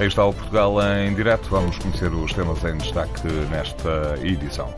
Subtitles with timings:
[0.00, 1.48] Aí está o Portugal em direto.
[1.50, 4.72] Vamos conhecer os temas em destaque nesta edição.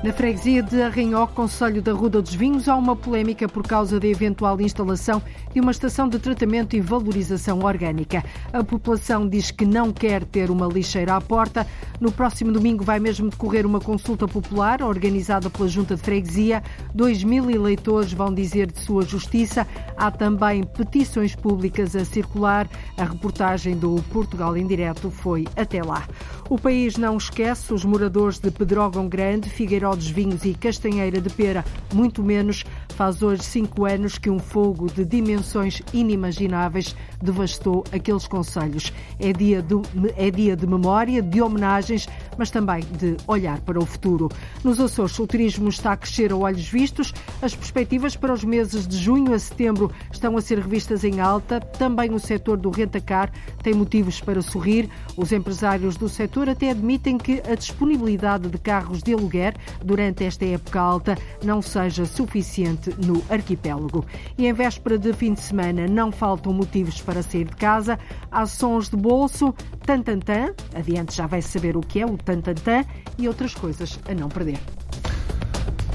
[0.00, 4.06] Na freguesia de Arranhó, Conselho da Ruda dos Vinhos, há uma polémica por causa da
[4.06, 5.20] eventual instalação
[5.52, 8.24] de uma estação de tratamento e valorização orgânica.
[8.52, 11.66] A população diz que não quer ter uma lixeira à porta.
[12.00, 16.62] No próximo domingo vai mesmo decorrer uma consulta popular organizada pela Junta de Freguesia.
[16.94, 19.66] Dois mil eleitores vão dizer de sua justiça.
[19.96, 22.68] Há também petições públicas a circular.
[22.96, 26.06] A reportagem do Portugal em Direto foi até lá.
[26.48, 31.30] O país não esquece os moradores de Pedrógão Grande, Figueiredo dos Vinhos e Castanheira de
[31.30, 32.64] Pera, muito menos,
[32.98, 38.92] faz hoje cinco anos que um fogo de dimensões inimagináveis devastou aqueles conselhos.
[39.20, 39.76] É dia, de,
[40.16, 44.28] é dia de memória, de homenagens, mas também de olhar para o futuro.
[44.64, 47.14] Nos Açores, o turismo está a crescer a olhos vistos.
[47.40, 51.60] As perspectivas para os meses de junho a setembro estão a ser revistas em alta.
[51.60, 53.30] Também o setor do rentacar
[53.62, 54.90] tem motivos para sorrir.
[55.16, 60.44] Os empresários do setor até admitem que a disponibilidade de carros de aluguer durante esta
[60.44, 64.04] época alta não seja suficiente no arquipélago.
[64.36, 67.98] E em véspera de fim de semana não faltam motivos para sair de casa.
[68.30, 72.84] Há sons de bolso, tantantã, adiante já vai saber o que é o tantantã
[73.16, 74.58] e outras coisas a não perder.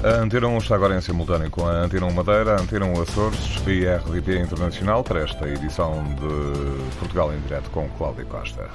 [0.04, 3.00] A Antena 1 está agora em simultâneo com a Antena 1 Madeira, a Antena 1
[3.00, 8.68] Açores e a RDP Internacional para esta edição de Portugal em Direto com Cláudia Costa.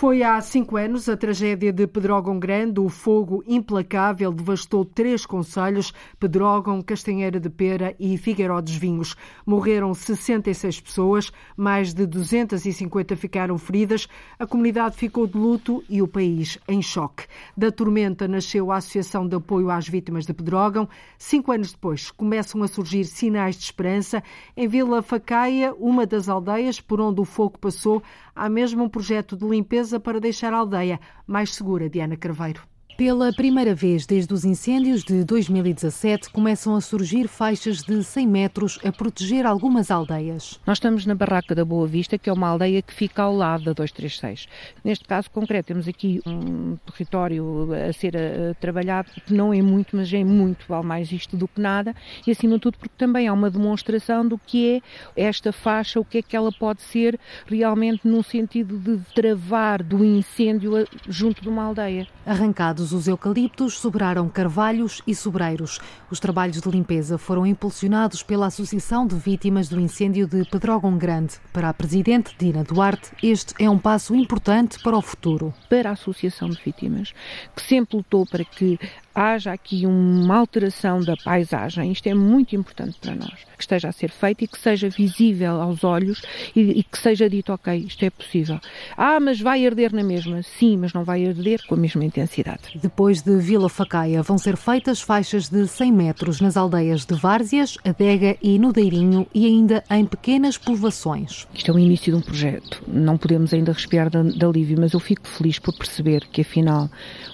[0.00, 2.80] Foi há cinco anos a tragédia de Pedrógão Grande.
[2.80, 9.14] O fogo implacável devastou três conselhos, Pedrógão, Castanheira de Pera e Figueiró dos Vinhos.
[9.44, 14.08] Morreram 66 pessoas, mais de 250 ficaram feridas.
[14.38, 17.26] A comunidade ficou de luto e o país em choque.
[17.54, 20.88] Da tormenta nasceu a Associação de Apoio às Vítimas de Pedrógão.
[21.18, 24.22] Cinco anos depois, começam a surgir sinais de esperança.
[24.56, 28.02] Em Vila Facaia, uma das aldeias por onde o fogo passou,
[28.40, 32.69] há mesmo um projeto de limpeza para deixar a aldeia mais segura, Diana Carveiro.
[33.00, 38.78] Pela primeira vez desde os incêndios de 2017, começam a surgir faixas de 100 metros
[38.84, 40.60] a proteger algumas aldeias.
[40.66, 43.64] Nós estamos na Barraca da Boa Vista, que é uma aldeia que fica ao lado
[43.64, 44.46] da 236.
[44.84, 49.62] Neste caso concreto, temos aqui um território a ser a, a trabalhado, que não é
[49.62, 51.96] muito, mas é muito, vale mais isto do que nada,
[52.26, 54.82] e acima de tudo porque também há uma demonstração do que
[55.16, 59.82] é esta faixa, o que é que ela pode ser realmente no sentido de travar
[59.82, 62.06] do incêndio junto de uma aldeia.
[62.26, 65.80] Arrancados os eucaliptos, sobraram carvalhos e sobreiros.
[66.10, 71.34] Os trabalhos de limpeza foram impulsionados pela Associação de Vítimas do Incêndio de Pedrógão Grande.
[71.52, 75.52] Para a Presidente Dina Duarte, este é um passo importante para o futuro.
[75.68, 77.12] Para a Associação de Vítimas,
[77.54, 78.78] que sempre lutou para que
[79.14, 83.92] haja aqui uma alteração da paisagem, isto é muito importante para nós, que esteja a
[83.92, 86.22] ser feito e que seja visível aos olhos
[86.54, 88.60] e, e, que seja dito, ok, isto é possível.
[88.96, 90.42] Ah, mas vai arder na mesma?
[90.42, 92.78] Sim, mas não vai arder com a mesma intensidade.
[92.80, 97.76] Depois de Vila Facaia, vão ser feitas faixas de 100 metros nas aldeias de Várzeas,
[97.84, 101.46] Adega e Nudeirinho e ainda em pequenas povoações.
[101.54, 104.92] Isto é o início de um projeto, não podemos ainda respirar de, de alívio, mas
[104.92, 106.88] eu fico feliz por perceber que afinal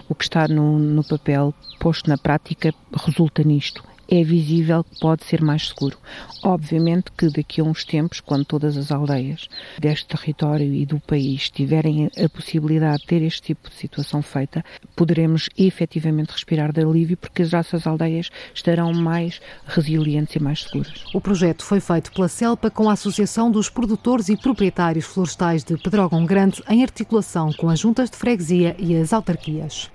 [0.08, 5.24] o que está no, no papel posto na prática resulta nisto é visível que pode
[5.24, 5.98] ser mais seguro.
[6.42, 9.48] Obviamente que daqui a uns tempos, quando todas as aldeias
[9.78, 14.64] deste território e do país tiverem a possibilidade de ter este tipo de situação feita,
[14.94, 21.04] poderemos efetivamente respirar de alívio porque as nossas aldeias estarão mais resilientes e mais seguras.
[21.12, 25.76] O projeto foi feito pela CELPA com a Associação dos Produtores e Proprietários Florestais de
[25.76, 29.90] Pedrógão Grande em articulação com as juntas de freguesia e as autarquias.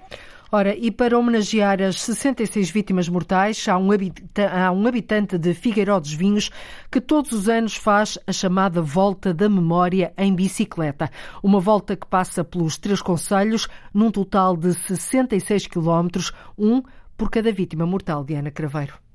[0.53, 5.53] Ora, e para homenagear as 66 vítimas mortais, há um, habitante, há um habitante de
[5.53, 6.49] Figueiró dos Vinhos
[6.91, 11.09] que todos os anos faz a chamada Volta da Memória em bicicleta.
[11.41, 16.83] Uma volta que passa pelos três conselhos, num total de 66 quilómetros, um
[17.17, 19.10] por cada vítima mortal de Ana Craveiro.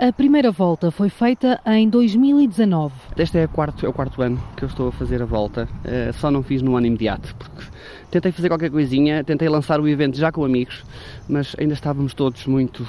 [0.00, 2.94] A primeira volta foi feita em 2019.
[3.18, 5.68] Este é quarto, é o quarto ano que eu estou a fazer a volta.
[5.84, 7.66] Uh, só não fiz no ano imediato, porque
[8.10, 10.86] tentei fazer qualquer coisinha, tentei lançar o evento já com amigos,
[11.28, 12.88] mas ainda estávamos todos muito.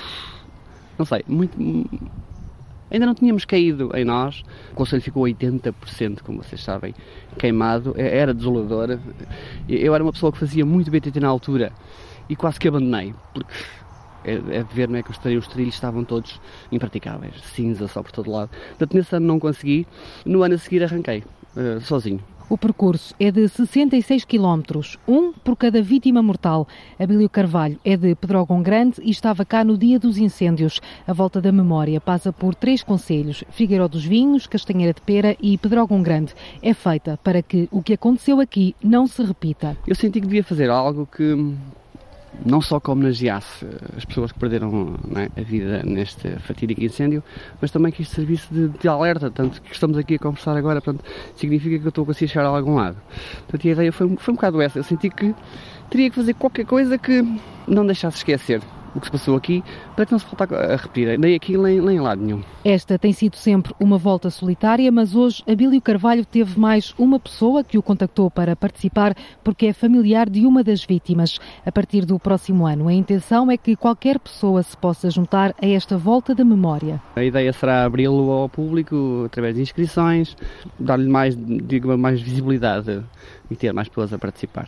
[0.98, 1.54] não sei, muito.
[2.90, 4.42] Ainda não tínhamos caído em nós.
[4.72, 6.96] O conselho ficou 80%, como vocês sabem,
[7.38, 7.94] queimado.
[7.98, 8.98] É, era desolador.
[9.68, 11.74] Eu era uma pessoa que fazia muito BTT na altura
[12.30, 13.54] e quase que abandonei, porque
[14.24, 16.40] é, é de ver não é, que os, os trilhos estavam todos
[16.72, 18.50] impraticáveis, cinza só por todo lado.
[18.70, 19.88] Portanto, nesse ano não consegui,
[20.26, 21.24] no ano a seguir arranquei,
[21.56, 22.20] uh, sozinho.
[22.52, 26.68] O percurso é de 66 quilómetros, um por cada vítima mortal.
[27.00, 30.82] Abílio Carvalho é de Pedrógão Grande e estava cá no dia dos incêndios.
[31.08, 35.58] A volta da memória passa por três conselhos, Figueiró dos Vinhos, Castanheira de Pera e
[35.58, 36.34] Pedrógão Grande.
[36.62, 39.78] É feita para que o que aconteceu aqui não se repita.
[39.88, 41.56] Eu senti que devia fazer algo que
[42.46, 47.24] não só que homenageasse as pessoas que perderam é, a vida neste fatídico incêndio,
[47.60, 50.82] mas também que isto servisse de, de, alerta, tanto que estamos aqui a conversar agora,
[50.82, 51.04] portanto,
[51.36, 52.98] significa que eu estou a conseguir chegar a algum lado.
[53.42, 55.36] Portanto, a ideia foi, foi um bocado essa, eu senti que
[55.90, 57.24] teria que fazer qualquer coisa que
[57.68, 58.62] não deixasse esquecer
[58.96, 59.64] o que se passou aqui,
[59.96, 62.42] para que não se volte a repetir, nem aqui nem, nem em lado nenhum.
[62.64, 67.64] Esta tem sido sempre uma volta solitária, mas hoje Abílio Carvalho teve mais uma pessoa
[67.64, 71.40] que o contactou para participar, porque é familiar de uma das vítimas.
[71.66, 75.68] A partir do próximo ano, a intenção é que qualquer pessoa se possa juntar a
[75.68, 77.02] esta volta da memória.
[77.16, 80.36] A ideia será abri-lo ao público através de inscrições,
[80.80, 83.04] dar-lhe mais, digo, mais visibilidade
[83.50, 84.68] e ter mais pessoas a participar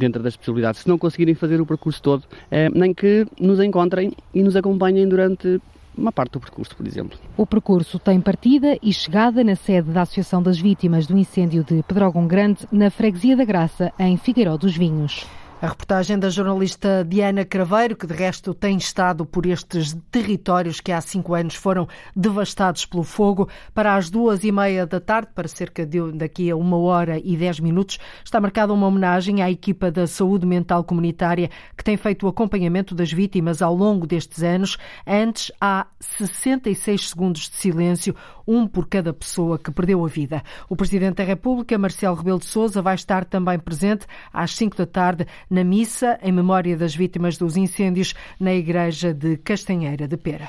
[0.00, 4.12] dentro das possibilidades, se não conseguirem fazer o percurso todo, é, nem que nos encontrem
[4.34, 5.60] e nos acompanhem durante
[5.96, 7.18] uma parte do percurso, por exemplo.
[7.36, 11.82] O percurso tem partida e chegada na sede da Associação das Vítimas do Incêndio de
[11.82, 15.26] Pedrógão Grande, na Freguesia da Graça, em Figueiró dos Vinhos.
[15.62, 20.90] A reportagem da jornalista Diana Craveiro, que de resto tem estado por estes territórios que
[20.90, 21.86] há cinco anos foram
[22.16, 26.56] devastados pelo fogo, para as duas e meia da tarde, para cerca de daqui a
[26.56, 31.50] uma hora e dez minutos, está marcada uma homenagem à equipa da saúde mental comunitária
[31.76, 34.78] que tem feito o acompanhamento das vítimas ao longo destes anos.
[35.06, 38.16] Antes, há 66 segundos de silêncio,
[38.46, 40.42] um por cada pessoa que perdeu a vida.
[40.70, 44.86] O Presidente da República, Marcelo Rebelo de Sousa, vai estar também presente às cinco da
[44.86, 50.48] tarde na missa em memória das vítimas dos incêndios na igreja de Castanheira de Pera.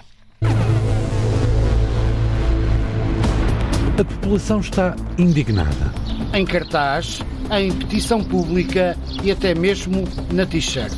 [4.00, 5.92] A população está indignada.
[6.34, 7.20] Em cartaz,
[7.52, 10.94] em petição pública e até mesmo na t-shirt.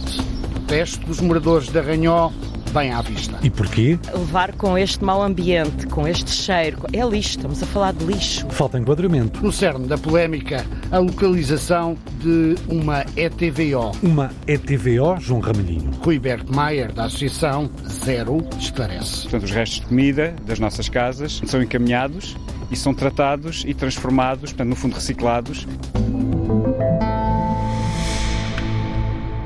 [0.53, 2.31] Protesto dos moradores de Arranhó
[2.74, 3.38] bem à vista.
[3.44, 4.00] E porquê?
[4.14, 8.48] Levar com este mau ambiente, com este cheiro, é lixo, estamos a falar de lixo.
[8.50, 9.44] Falta enquadramento.
[9.44, 13.92] No cerne da polémica, a localização de uma ETVO.
[14.02, 15.92] Uma ETVO, João Ramalhinho.
[16.02, 19.22] Rui Bert Maier, da Associação Zero, esclarece.
[19.24, 22.36] Portanto, os restos de comida das nossas casas são encaminhados
[22.72, 25.68] e são tratados e transformados, portanto, no fundo reciclados.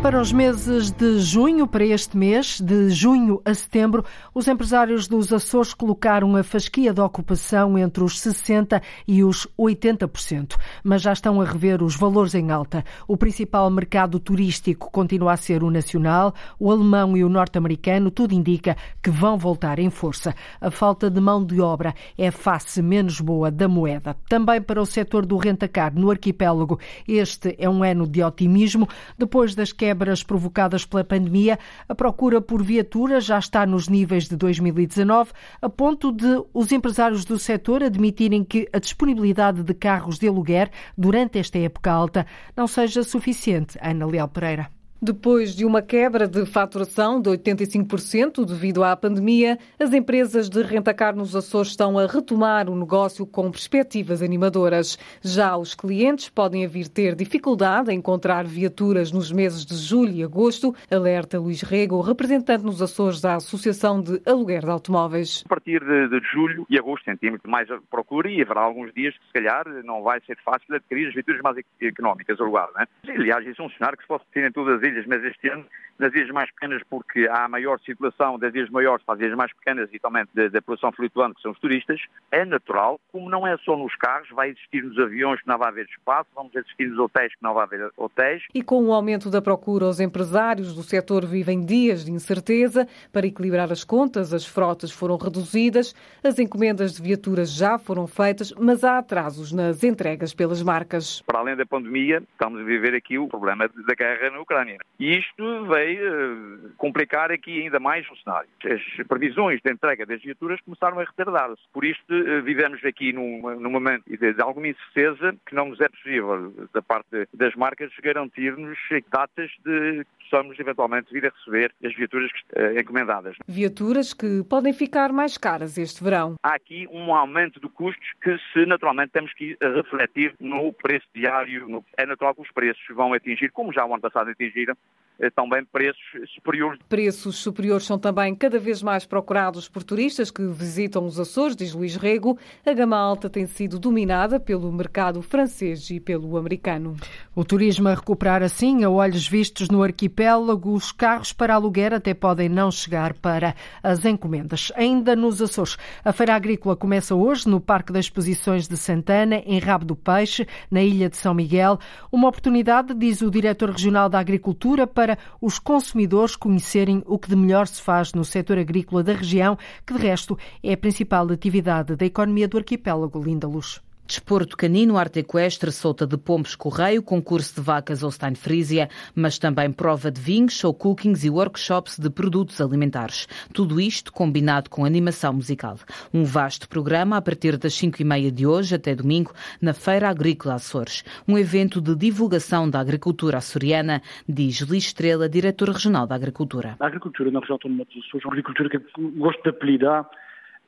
[0.08, 5.34] Para os meses de junho, para este mês, de junho a setembro, os empresários dos
[5.34, 11.42] Açores colocaram a fasquia de ocupação entre os 60% e os 80%, mas já estão
[11.42, 12.86] a rever os valores em alta.
[13.06, 18.34] O principal mercado turístico continua a ser o nacional, o alemão e o norte-americano, tudo
[18.34, 20.34] indica que vão voltar em força.
[20.62, 24.16] A falta de mão de obra é a face menos boa da moeda.
[24.30, 28.88] Também para o setor do rentacar no arquipélago, este é um ano de otimismo,
[29.18, 31.58] depois das quebras quebras provocadas pela pandemia,
[31.90, 37.26] a procura por viaturas já está nos níveis de 2019, a ponto de os empresários
[37.26, 42.68] do setor admitirem que a disponibilidade de carros de aluguer durante esta época alta não
[42.68, 43.80] seja suficiente.
[43.82, 44.77] Ana Leal Pereira.
[45.00, 51.16] Depois de uma quebra de faturação de 85% devido à pandemia, as empresas de rentacar
[51.16, 54.98] nos Açores estão a retomar o negócio com perspectivas animadoras.
[55.22, 60.24] Já os clientes podem vir ter dificuldade em encontrar viaturas nos meses de julho e
[60.24, 65.44] agosto, alerta Luís Rego, representante nos Açores da Associação de Aluguer de Automóveis.
[65.46, 69.28] A partir de, de julho e agosto sentimos mais procura e haverá alguns dias que
[69.28, 72.88] se calhar não vai ser fácil adquirir as viaturas mais económicas alugar, não é?
[73.12, 75.50] Aliás, isso é um cenário que se pode ter em todas as ilhas, mas este
[75.50, 75.66] ano
[76.00, 79.52] nas ilhas mais pequenas porque há maior circulação das ilhas maiores para as ilhas mais
[79.54, 82.00] pequenas e também da, da população flutuante, que são os turistas,
[82.32, 85.70] é natural, como não é só nos carros, vai existir nos aviões que não vai
[85.70, 88.44] haver espaço, vamos existir nos hotéis que não vai haver hotéis.
[88.54, 92.88] E com o aumento da procura, os empresários do setor vivem dias de incerteza.
[93.12, 98.54] Para equilibrar as contas, as frotas foram reduzidas, as encomendas de viaturas já foram feitas,
[98.60, 101.22] mas há atrasos nas entregas pelas marcas.
[101.22, 104.77] Para além da pandemia, estamos a viver aqui o problema da guerra na Ucrânia.
[105.00, 108.50] E isto veio eh, complicar aqui ainda mais o cenário.
[108.66, 111.62] As previsões de entrega das viaturas começaram a retardar-se.
[111.72, 115.80] Por isto, eh, vivemos aqui num, num momento de, de, alguma incerteza que não nos
[115.82, 118.78] é possível, da parte das marcas, garantir-nos
[119.12, 123.36] datas de que possamos eventualmente vir a receber as viaturas uh, encomendadas.
[123.48, 126.36] Viaturas que podem ficar mais caras este verão.
[126.44, 131.68] Há aqui um aumento de custos que, se naturalmente, temos que refletir no preço diário.
[131.68, 131.86] No...
[131.98, 134.88] É natural que os preços vão atingir, como já o ano passado atingiram, garantir
[135.20, 136.02] eh, também preços
[136.34, 136.80] superiores.
[136.88, 141.74] Preços superiores são também cada vez mais procurados por turistas que visitam os Açores, diz
[141.74, 142.38] Luís Rego.
[142.66, 146.96] A gama alta tem sido dominada pelo mercado francês e pelo americano.
[147.36, 152.14] O turismo a recuperar assim, a olhos vistos no arquipélago, os carros para aluguer até
[152.14, 154.72] podem não chegar para as encomendas.
[154.76, 159.60] Ainda nos Açores, a Feira Agrícola começa hoje no Parque das Exposições de Santana, em
[159.60, 161.80] Rabo do Peixe, na Ilha de São Miguel.
[162.12, 167.30] Uma oportunidade, diz o diretor regional da Agricultura, para para os consumidores conhecerem o que
[167.30, 171.32] de melhor se faz no setor agrícola da região, que de resto é a principal
[171.32, 173.82] atividade da economia do arquipélago Linda Luz.
[174.08, 179.70] Desporto canino, arte equestre, solta de pombos correio, concurso de vacas Holstein Frisia, mas também
[179.70, 183.28] prova de vinhos, show cookings e workshops de produtos alimentares.
[183.54, 185.78] Tudo isto combinado com animação musical.
[186.14, 190.08] Um vasto programa a partir das 5 e meia de hoje até domingo na Feira
[190.08, 191.04] Agrícola Açores.
[191.28, 196.78] Um evento de divulgação da agricultura açoriana, diz Luís Estrela, diretor regional da Agricultura.
[196.80, 198.80] A agricultura na região autónoma dos Açores é uma agricultura que
[199.18, 200.10] gosto de apelidar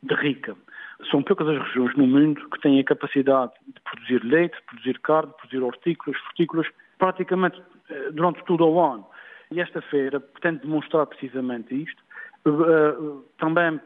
[0.04, 0.56] de rica.
[1.10, 5.32] São poucas as regiões no mundo que têm a capacidade de produzir leite, produzir carne,
[5.38, 9.06] produzir hortícolas, frutícolas, praticamente eh, durante todo o ano.
[9.52, 12.04] E esta feira pretende demonstrar precisamente isto.
[12.46, 12.96] Eh, eh,
[13.38, 13.80] também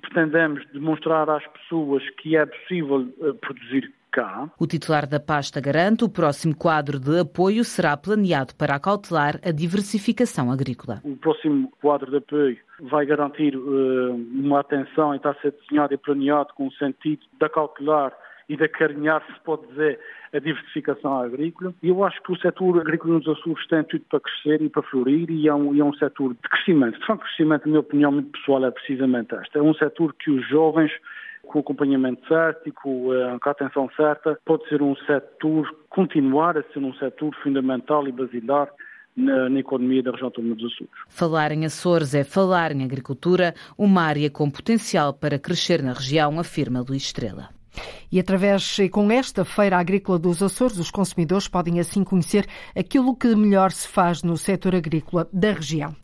[0.00, 3.06] pretendemos demonstrar às pessoas que é possível
[3.40, 4.50] produzir cá.
[4.58, 9.52] O titular da pasta garante o próximo quadro de apoio será planeado para acautelar a
[9.52, 11.00] diversificação agrícola.
[11.04, 15.94] O próximo quadro de apoio vai garantir uh, uma atenção e está a ser desenhado
[15.94, 18.12] e planeado com o sentido de acautelar
[18.48, 20.00] e de acarinhar, se pode dizer,
[20.32, 21.74] a diversificação agrícola.
[21.82, 24.82] E eu acho que o setor agrícola nos Açores tem tudo para crescer e para
[24.82, 26.98] florir e é um, e é um setor de crescimento.
[26.98, 29.58] De facto, crescimento, na minha opinião muito pessoal, é precisamente este.
[29.58, 30.90] É um setor que os jovens
[31.48, 32.74] com acompanhamento certo e uh,
[33.40, 38.12] com a atenção certa, pode ser um setor, continuar a ser um setor fundamental e
[38.12, 38.68] basilar
[39.16, 40.92] na, na, economia da região autónoma dos Açores.
[41.08, 46.38] Falar em Açores é falar em agricultura, uma área com potencial para crescer na região,
[46.38, 47.57] afirma Luís Estrela.
[48.10, 53.14] E através e com esta Feira Agrícola dos Açores, os consumidores podem assim conhecer aquilo
[53.14, 55.94] que melhor se faz no setor agrícola da região.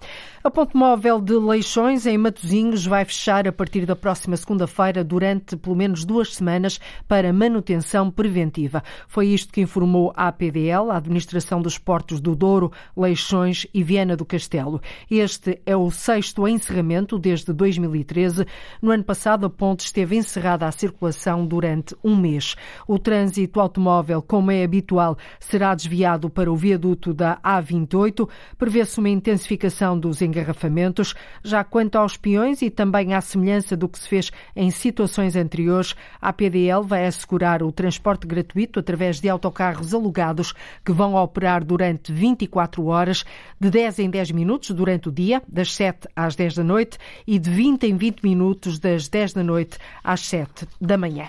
[0.47, 5.56] A ponte móvel de Leixões, em Matosinhos, vai fechar a partir da próxima segunda-feira durante
[5.56, 6.78] pelo menos duas semanas
[7.09, 8.85] para manutenção preventiva.
[9.09, 14.18] Foi isto que informou a APDL, a Administração dos Portos do Douro, Leixões e Viana
[14.18, 14.83] do Castelo.
[15.11, 18.44] Este é o sexto encerramento desde 2013.
[18.83, 22.56] No ano passado, a ponte esteve encerrada à circulação durante um mês.
[22.84, 28.28] O trânsito automóvel, como é habitual, será desviado para o viaduto da A28.
[28.58, 31.14] Prevê-se uma intensificação dos engarrafamentos.
[31.44, 35.94] Já quanto aos peões e também à semelhança do que se fez em situações anteriores,
[36.20, 40.52] a PDL vai assegurar o transporte gratuito através de autocarros alugados
[40.84, 43.25] que vão operar durante 24 horas,
[43.61, 47.38] de 10 em 10 minutos durante o dia, das 7 às 10 da noite, e
[47.38, 51.28] de 20 em 20 minutos, das 10 da noite às 7 da manhã.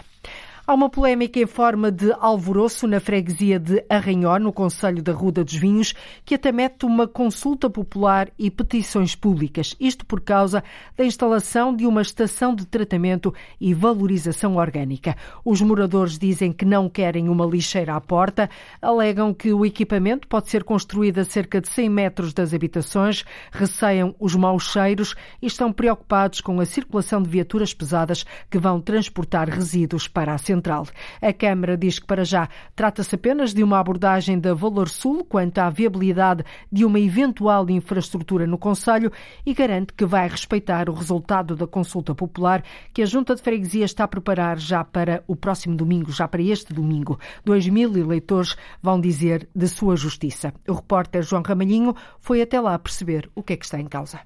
[0.67, 5.43] Há uma polémica em forma de alvoroço na freguesia de Arranhó, no Conselho da Ruda
[5.43, 5.93] dos Vinhos,
[6.25, 9.75] que até mete uma consulta popular e petições públicas.
[9.79, 10.63] Isto por causa
[10.98, 13.31] da instalação de uma estação de tratamento
[13.62, 15.15] e valorização orgânica.
[15.45, 18.50] Os moradores dizem que não querem uma lixeira à porta,
[18.81, 24.15] alegam que o equipamento pode ser construído a cerca de 100 metros das habitações, receiam
[24.19, 29.48] os maus cheiros e estão preocupados com a circulação de viaturas pesadas que vão transportar
[29.48, 30.88] resíduos para a Central.
[31.21, 35.59] A Câmara diz que, para já, trata-se apenas de uma abordagem da Valor Sul quanto
[35.59, 39.12] à viabilidade de uma eventual infraestrutura no Conselho
[39.45, 43.85] e garante que vai respeitar o resultado da consulta popular que a Junta de Freguesia
[43.85, 47.19] está a preparar já para o próximo domingo, já para este domingo.
[47.43, 50.53] Dois mil eleitores vão dizer de sua justiça.
[50.67, 54.21] O repórter João Ramalhinho foi até lá perceber o que é que está em causa.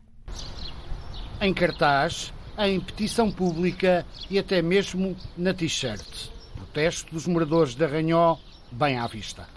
[1.41, 6.30] Em cartaz, em petição pública e até mesmo na t-shirt.
[6.56, 8.38] Protesto dos moradores de Arranhó,
[8.72, 9.48] bem à vista.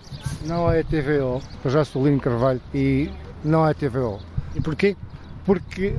[0.45, 3.11] Não é TVO, eu já sou Lino Carvalho e
[3.45, 4.21] não é TVO.
[4.55, 4.97] E porquê?
[5.45, 5.97] Porque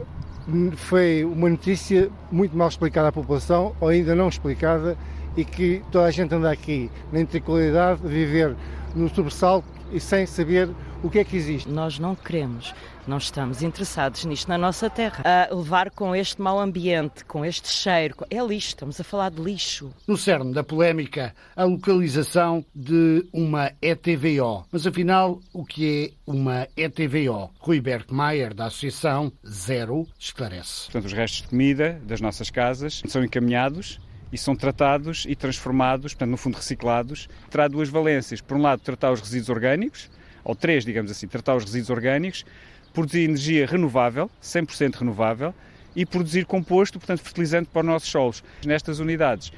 [0.77, 4.97] foi uma notícia muito mal explicada à população, ou ainda não explicada,
[5.35, 8.55] e que toda a gente anda aqui na tranquilidade, viver
[8.95, 10.69] no sobressalto e sem saber
[11.01, 11.69] o que é que existe.
[11.69, 12.73] Nós não queremos
[13.07, 15.23] não estamos interessados nisto na nossa terra.
[15.23, 19.41] A levar com este mau ambiente, com este cheiro, é lixo, estamos a falar de
[19.41, 19.93] lixo.
[20.07, 24.65] No cerne da polémica, a localização de uma ETVO.
[24.71, 27.51] Mas afinal, o que é uma ETVO?
[27.59, 30.85] Rui Bergmeier, da Associação Zero, esclarece.
[30.85, 33.99] Portanto, os restos de comida das nossas casas são encaminhados
[34.31, 37.29] e são tratados e transformados, portanto, no fundo reciclados.
[37.51, 38.41] Terá duas valências.
[38.41, 40.09] Por um lado, tratar os resíduos orgânicos,
[40.43, 42.43] ou três, digamos assim, tratar os resíduos orgânicos,
[42.93, 45.53] produzir energia renovável, 100% renovável,
[45.95, 48.43] e produzir composto, portanto, fertilizante para os nossos solos.
[48.65, 49.51] Nestas unidades,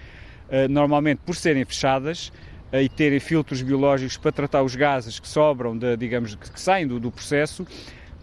[0.50, 2.32] eh, normalmente por serem fechadas,
[2.72, 6.88] eh, e terem filtros biológicos para tratar os gases que sobram, de, digamos, que saem
[6.88, 7.66] do, do processo,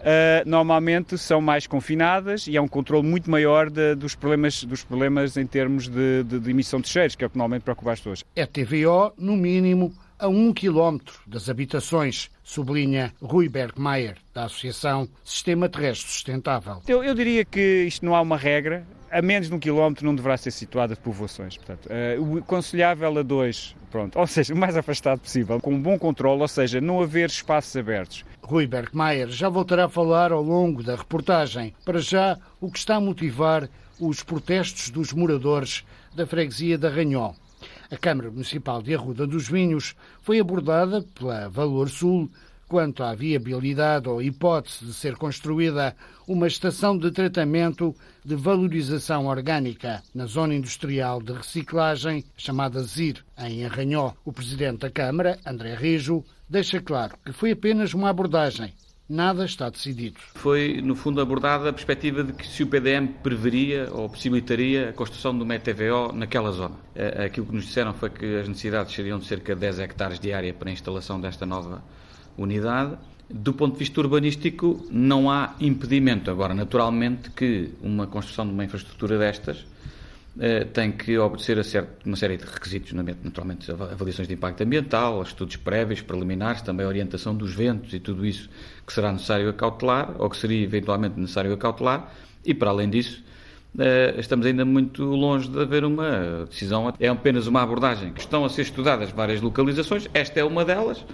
[0.03, 4.83] Uh, normalmente são mais confinadas e há um controle muito maior de, dos, problemas, dos
[4.83, 7.93] problemas em termos de, de, de, emissão de cheiros, que é o que normalmente preocupa
[7.93, 8.25] as pessoas.
[8.35, 15.69] É TVO, no mínimo, a um quilómetro das habitações, sublinha Rui Bergmeier, da Associação Sistema
[15.69, 16.81] Terrestre Sustentável.
[16.87, 20.15] Eu, eu diria que isto não há uma regra, a menos de um quilómetro não
[20.15, 21.57] deverá ser situada de povoações.
[21.57, 25.83] Portanto, uh, o aconselhável a dois, pronto, ou seja, o mais afastado possível, com um
[25.83, 28.25] bom controle, ou seja, não haver espaços abertos.
[28.41, 31.75] Rui Bergmeier já voltará a falar ao longo da reportagem.
[31.85, 37.35] Para já, o que está a motivar os protestos dos moradores da freguesia da Ranhol.
[37.93, 42.31] A Câmara Municipal de Arruda dos Vinhos foi abordada pela Valor Sul
[42.67, 45.95] quanto à viabilidade ou hipótese de ser construída
[46.27, 47.95] uma estação de tratamento
[48.25, 54.15] de valorização orgânica na zona industrial de reciclagem chamada ZIR, em Arranhó.
[54.25, 58.73] O presidente da Câmara, André Rijo, deixa claro que foi apenas uma abordagem
[59.09, 60.19] nada está decidido.
[60.35, 64.93] Foi, no fundo, abordada a perspectiva de que se o PDM preveria ou possibilitaria a
[64.93, 66.77] construção de uma ETVO naquela zona.
[66.95, 70.19] Eh, aquilo que nos disseram foi que as necessidades seriam de cerca de 10 hectares
[70.19, 71.83] de área para a instalação desta nova
[72.37, 72.97] unidade.
[73.29, 76.31] Do ponto de vista urbanístico, não há impedimento.
[76.31, 79.65] Agora, naturalmente, que uma construção de uma infraestrutura destas
[80.73, 85.57] tem que obedecer a certo, uma série de requisitos, naturalmente avaliações de impacto ambiental, estudos
[85.57, 88.49] prévios, preliminares, também a orientação dos ventos e tudo isso
[88.87, 92.15] que será necessário acautelar ou que seria eventualmente necessário acautelar.
[92.45, 93.23] E, para além disso,
[93.79, 96.93] eh, estamos ainda muito longe de haver uma decisão.
[96.99, 101.05] É apenas uma abordagem que estão a ser estudadas várias localizações, esta é uma delas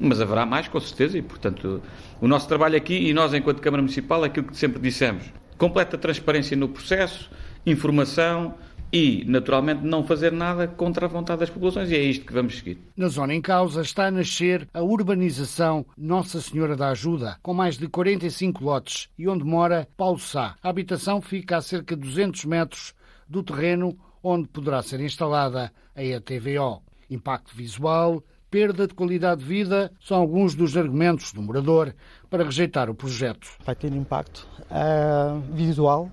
[0.00, 1.82] mas haverá mais, com certeza, e portanto
[2.20, 5.24] o nosso trabalho aqui e nós, enquanto Câmara Municipal, é aquilo que sempre dissemos:
[5.56, 7.30] completa transparência no processo,
[7.66, 8.54] informação
[8.92, 12.58] e, naturalmente, não fazer nada contra a vontade das populações, e é isto que vamos
[12.58, 12.78] seguir.
[12.96, 17.76] Na zona em causa está a nascer a urbanização Nossa Senhora da Ajuda, com mais
[17.76, 20.56] de 45 lotes, e onde mora Paulo Sá.
[20.62, 22.94] A habitação fica a cerca de 200 metros
[23.28, 26.82] do terreno onde poderá ser instalada a ETVO.
[27.10, 31.94] Impacto visual, perda de qualidade de vida são alguns dos argumentos do morador
[32.30, 33.48] para rejeitar o projeto.
[33.64, 36.10] Vai ter impacto uh, visual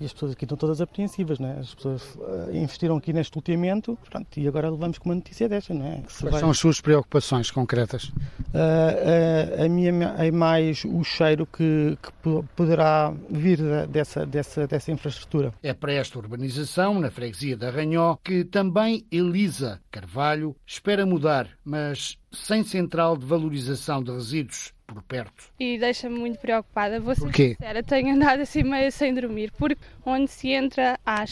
[0.00, 1.58] e as pessoas aqui estão todas apreensivas, não é?
[1.58, 5.74] As pessoas uh, investiram aqui neste loteamento pronto, e agora levamos com uma notícia desta,
[5.74, 6.02] não é?
[6.02, 6.40] Quais vai...
[6.40, 8.04] são as suas preocupações concretas?
[8.04, 14.92] Uh, uh, a minha é mais o cheiro que, que poderá vir dessa, dessa, dessa
[14.92, 15.52] infraestrutura.
[15.62, 22.18] É para esta urbanização, na freguesia da Ranhó, que também Elisa Carvalho espera mudar, mas
[22.32, 25.44] sem central de valorização de resíduos por perto.
[25.58, 27.00] E deixa-me muito preocupada.
[27.00, 27.48] Vou ser Porquê?
[27.58, 31.24] sincera, tenho andado assim meio sem dormir, porque onde se entra há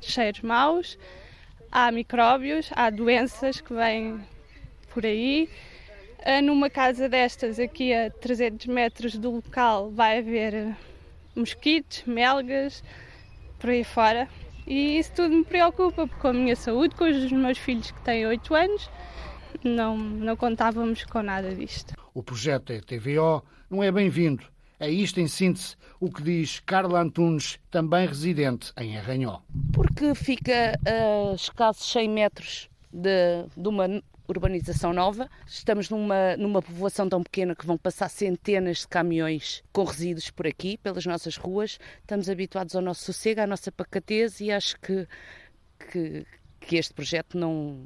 [0.00, 0.98] cheiros maus,
[1.72, 4.20] há micróbios, há doenças que vêm
[4.92, 5.48] por aí.
[6.24, 10.74] Ah, numa casa destas, aqui a 300 metros do local, vai haver
[11.36, 12.82] mosquitos, melgas,
[13.58, 14.28] por aí fora.
[14.66, 18.26] E isso tudo me preocupa, com a minha saúde, com os meus filhos que têm
[18.26, 18.90] 8 anos,
[19.64, 21.94] não, não contávamos com nada disto.
[22.12, 24.44] O projeto da TVO não é bem-vindo.
[24.78, 29.40] É isto, em síntese, o que diz Carla Antunes, também residente em Arranhó.
[29.72, 35.28] Porque fica a escassos 100 metros de, de uma urbanização nova.
[35.46, 40.46] Estamos numa, numa povoação tão pequena que vão passar centenas de caminhões com resíduos por
[40.46, 41.78] aqui, pelas nossas ruas.
[42.00, 45.06] Estamos habituados ao nosso sossego, à nossa pacatez e acho que,
[45.90, 46.26] que,
[46.64, 47.78] que este projeto não,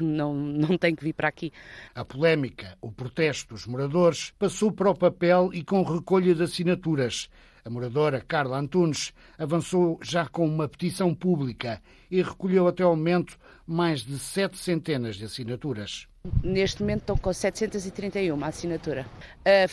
[0.00, 1.52] não, não tem que vir para aqui.
[1.94, 7.28] A polémica, o protesto dos moradores, passou para o papel e com recolha de assinaturas.
[7.64, 13.38] A moradora Carla Antunes avançou já com uma petição pública e recolheu até ao momento
[13.66, 16.06] mais de sete centenas de assinaturas.
[16.42, 19.06] Neste momento estão com 731 assinatura.
[19.44, 19.66] A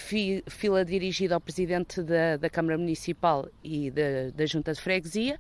[0.50, 5.38] fila dirigida ao Presidente da, da Câmara Municipal e da, da Junta de Freguesia.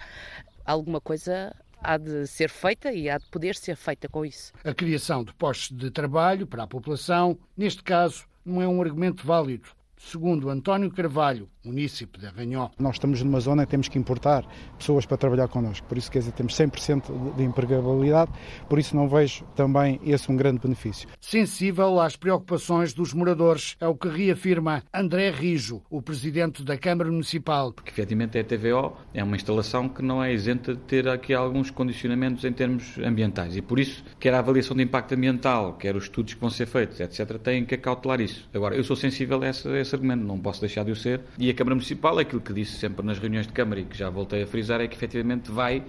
[0.65, 4.53] Alguma coisa há de ser feita e há de poder ser feita com isso.
[4.63, 9.25] A criação de postos de trabalho para a população, neste caso, não é um argumento
[9.25, 9.69] válido.
[9.97, 12.69] Segundo António Carvalho, município de Arranhó.
[12.79, 14.45] Nós estamos numa zona que temos que importar
[14.77, 18.31] pessoas para trabalhar connosco, por isso quer dizer, temos 100% de empregabilidade,
[18.67, 21.07] por isso não vejo também esse um grande benefício.
[21.19, 27.11] Sensível às preocupações dos moradores, é o que reafirma André Rijo, o presidente da Câmara
[27.11, 27.73] Municipal.
[27.73, 31.69] Porque efetivamente a TVO é uma instalação que não é isenta de ter aqui alguns
[31.69, 36.03] condicionamentos em termos ambientais e por isso, quer a avaliação de impacto ambiental, quer os
[36.03, 38.49] estudos que vão ser feitos, etc., têm que acautelar isso.
[38.53, 41.21] Agora, eu sou sensível a esse, a esse argumento, não posso deixar de o ser,
[41.37, 44.09] e a Câmara Municipal, aquilo que disse sempre nas reuniões de Câmara e que já
[44.09, 45.83] voltei a frisar, é que efetivamente vai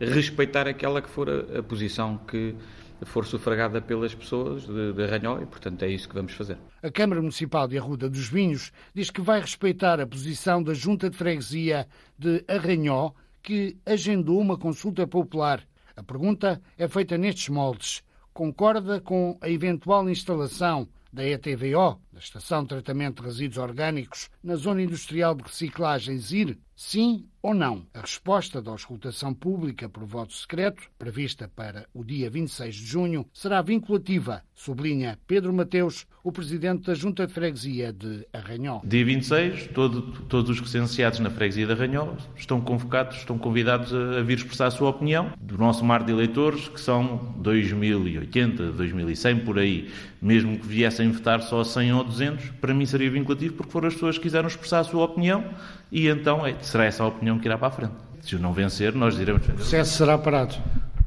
[0.00, 2.54] respeitar aquela que for a, a posição que
[3.02, 6.58] for sufragada pelas pessoas de, de e, portanto, é isso que vamos fazer.
[6.82, 11.08] A Câmara Municipal de Arruda dos Vinhos diz que vai respeitar a posição da Junta
[11.08, 11.86] de Freguesia
[12.18, 15.62] de Arranhó, que agendou uma consulta popular.
[15.96, 18.02] A pergunta é feita nestes moldes.
[18.32, 24.56] Concorda com a eventual instalação da ETVO, da Estação de Tratamento de Resíduos Orgânicos, na
[24.56, 26.58] Zona Industrial de Reciclagem ZIR?
[26.80, 27.84] Sim ou não?
[27.92, 33.26] A resposta da auscultação pública por voto secreto, prevista para o dia 26 de junho,
[33.32, 38.80] será vinculativa, sublinha Pedro Mateus, o presidente da Junta de Freguesia de Arranhó.
[38.84, 44.18] Dia 26, todo, todos os recenseados na Freguesia de Arranhó estão convocados, estão convidados a,
[44.18, 49.40] a vir expressar a sua opinião do nosso mar de eleitores, que são 2080, 2100
[49.40, 49.90] por aí.
[50.20, 53.94] Mesmo que viessem votar só 100 ou 200, para mim seria vinculativo porque foram as
[53.94, 55.44] pessoas que quiseram expressar a sua opinião
[55.90, 57.94] e então é, será essa a opinião que irá para a frente.
[58.20, 59.48] Se o não vencer, nós diremos.
[59.48, 60.54] O processo será parado.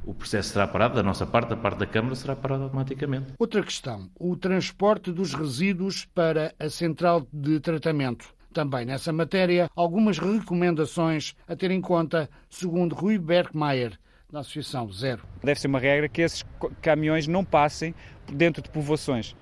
[0.03, 3.33] O processo será parado, da nossa parte, da parte da Câmara, será parado automaticamente.
[3.37, 8.33] Outra questão: o transporte dos resíduos para a central de tratamento.
[8.53, 13.97] Também nessa matéria, algumas recomendações a ter em conta, segundo Rui Bergmeier,
[14.29, 15.23] da Associação Zero.
[15.43, 16.43] Deve ser uma regra que esses
[16.81, 17.95] caminhões não passem
[18.31, 19.35] dentro de povoações.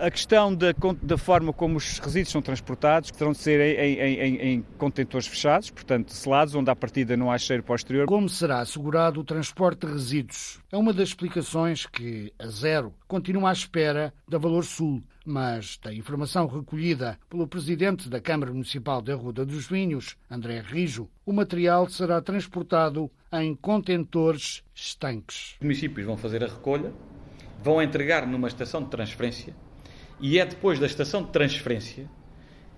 [0.00, 3.94] A questão da, da, forma como os resíduos são transportados, que terão de ser em,
[3.94, 8.06] em, em, em, contentores fechados, portanto selados, onde à partida não há cheiro posterior.
[8.06, 10.58] Como será assegurado o transporte de resíduos?
[10.70, 15.94] É uma das explicações que a Zero continua à espera da Valor Sul, mas da
[15.94, 21.88] informação recolhida pelo presidente da Câmara Municipal de Arruda dos Vinhos, André Rijo, o material
[21.88, 25.54] será transportado em contentores estanques.
[25.54, 26.92] Os municípios vão fazer a recolha,
[27.64, 29.54] vão entregar numa estação de transferência
[30.20, 32.04] e é depois da estação de transferência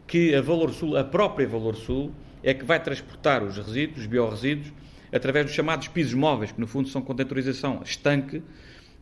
[0.07, 4.07] que a Valor Sul, a própria Valor Sul, é que vai transportar os resíduos, os
[4.07, 4.73] biorresíduos,
[5.13, 8.43] através dos chamados pisos móveis, que no fundo são contentorização estanque,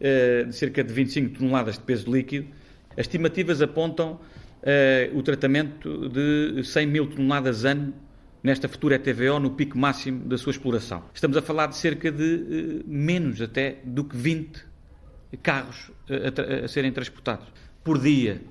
[0.00, 2.48] de cerca de 25 toneladas de peso líquido.
[2.92, 4.18] As estimativas apontam
[5.14, 7.92] o tratamento de 100 mil toneladas ano
[8.42, 11.04] nesta futura ETVO no pico máximo da sua exploração.
[11.12, 14.73] Estamos a falar de cerca de menos até do que 20
[15.36, 17.46] carros a, a, a serem transportados
[17.82, 18.42] por dia.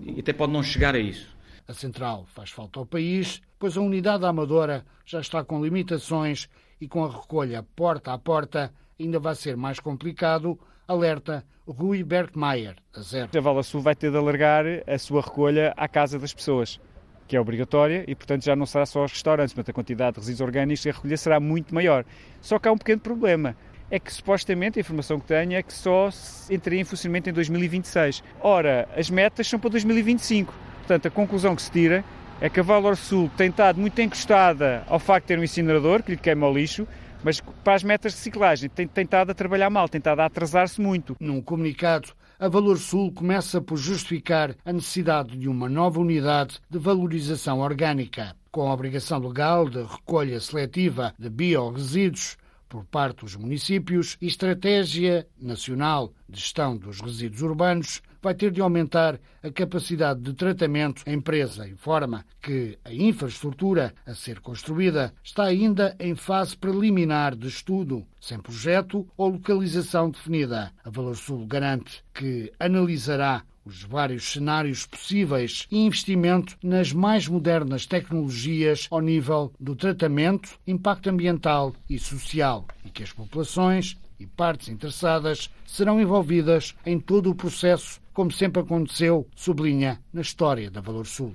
[0.00, 1.36] E até pode não chegar a isso.
[1.68, 6.48] A central faz falta ao país, pois a unidade amadora já está com limitações
[6.80, 12.76] e com a recolha porta a porta ainda vai ser mais complicado, alerta Rui Bergmeier,
[12.94, 13.30] a zero.
[13.36, 16.80] A Vala Sul vai ter de alargar a sua recolha à casa das pessoas,
[17.28, 20.20] que é obrigatória e, portanto, já não será só aos restaurantes, mas a quantidade de
[20.20, 22.04] resíduos orgânicos e a recolha será muito maior.
[22.40, 23.56] Só que há um pequeno problema
[23.92, 26.08] é que supostamente a informação que tenho é que só
[26.50, 28.24] entraria em funcionamento em 2026.
[28.40, 30.50] Ora, as metas são para 2025.
[30.78, 32.02] Portanto, a conclusão que se tira
[32.40, 36.02] é que a Valor Sul tem estado muito encostada ao facto de ter um incinerador
[36.02, 36.88] que lhe queima o lixo,
[37.22, 40.80] mas para as metas de reciclagem tem tentado a trabalhar mal, tem tentado a atrasar-se
[40.80, 41.14] muito.
[41.20, 46.78] Num comunicado, a Valor Sul começa por justificar a necessidade de uma nova unidade de
[46.78, 52.38] valorização orgânica, com a obrigação legal de recolha seletiva de biorresíduos
[52.72, 58.62] por parte dos municípios e Estratégia Nacional de Gestão dos Resíduos Urbanos vai ter de
[58.62, 61.02] aumentar a capacidade de tratamento.
[61.04, 67.48] A empresa informa que a infraestrutura a ser construída está ainda em fase preliminar de
[67.48, 70.72] estudo, sem projeto ou localização definida.
[70.82, 77.86] A Valor Sul garante que analisará os vários cenários possíveis e investimento nas mais modernas
[77.86, 84.68] tecnologias ao nível do tratamento, impacto ambiental e social, e que as populações e partes
[84.68, 91.06] interessadas serão envolvidas em todo o processo, como sempre aconteceu, sublinha na história da Valor
[91.06, 91.34] Sul.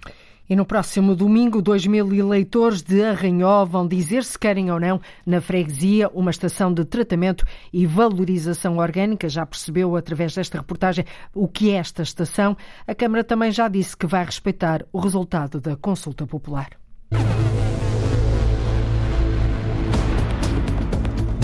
[0.49, 5.01] E no próximo domingo, 2 mil eleitores de Arranhó vão dizer se querem ou não,
[5.25, 9.27] na freguesia, uma estação de tratamento e valorização orgânica.
[9.27, 11.03] Já percebeu, através desta reportagem,
[11.35, 12.55] o que é esta estação.
[12.87, 16.69] A Câmara também já disse que vai respeitar o resultado da consulta popular.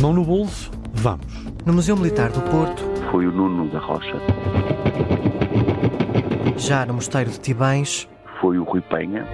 [0.02, 1.26] Mão no bolso, vamos.
[1.66, 2.84] No Museu Militar do Porto.
[3.12, 4.18] Foi o Nuno da Rocha.
[6.58, 8.08] Já no Mosteiro de Tibães
[8.44, 9.26] foi o Rui Penha.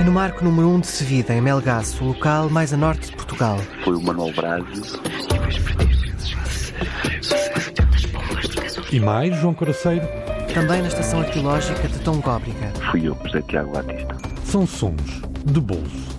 [0.00, 3.10] E no marco número 1 um de Sevida, em Melgaço, o local mais a norte
[3.10, 3.58] de Portugal.
[3.84, 4.64] Foi o Manuel Braz.
[8.90, 10.04] E mais, João Coraceiro?
[10.52, 12.72] Também na estação arqueológica de Tongóbriga.
[12.90, 14.16] Fui eu, José Tiago Batista.
[14.44, 16.18] São sons de bolso.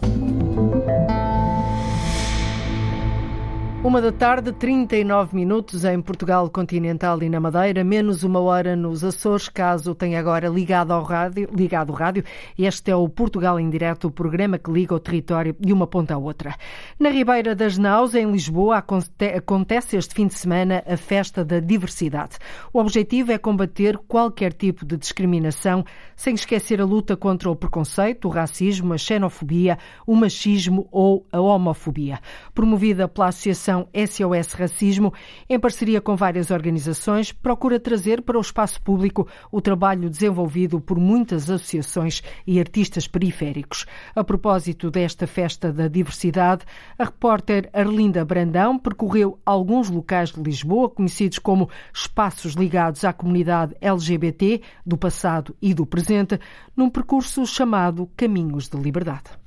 [3.84, 9.04] Uma da tarde, 39 minutos em Portugal continental e na Madeira, menos uma hora nos
[9.04, 12.24] Açores, caso tenha agora ligado ao rádio, ligado o rádio.
[12.58, 16.14] Este é o Portugal em Direto, o programa que liga o território de uma ponta
[16.14, 16.56] à outra.
[16.98, 22.38] Na Ribeira das Naus, em Lisboa, acontece este fim de semana a Festa da Diversidade.
[22.72, 25.84] O objetivo é combater qualquer tipo de discriminação,
[26.16, 31.42] sem esquecer a luta contra o preconceito, o racismo, a xenofobia, o machismo ou a
[31.42, 32.22] homofobia.
[32.54, 35.14] Promovida pela Associação Associação SOS Racismo,
[35.50, 41.00] em parceria com várias organizações, procura trazer para o espaço público o trabalho desenvolvido por
[41.00, 43.86] muitas associações e artistas periféricos.
[44.16, 46.66] A propósito desta festa da diversidade,
[46.98, 53.76] a repórter Arlinda Brandão percorreu alguns locais de Lisboa, conhecidos como espaços ligados à comunidade
[53.82, 56.40] LGBT do passado e do presente,
[56.76, 59.43] num percurso chamado Caminhos de Liberdade.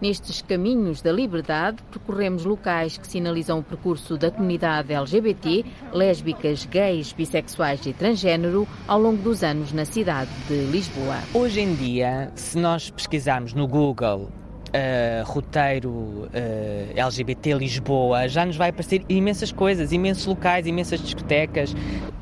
[0.00, 7.12] Nestes caminhos da liberdade, percorremos locais que sinalizam o percurso da comunidade LGBT, lésbicas, gays,
[7.12, 11.18] bissexuais e transgênero ao longo dos anos na cidade de Lisboa.
[11.34, 14.30] Hoje em dia, se nós pesquisarmos no Google
[14.70, 16.28] Uh, roteiro uh,
[16.94, 21.74] LGBT Lisboa, já nos vai aparecer imensas coisas, imensos locais, imensas discotecas.